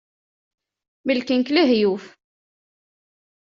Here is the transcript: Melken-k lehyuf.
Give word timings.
Melken-k 1.05 1.47
lehyuf. 1.55 2.05